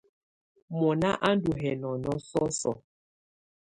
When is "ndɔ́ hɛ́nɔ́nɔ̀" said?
1.37-2.15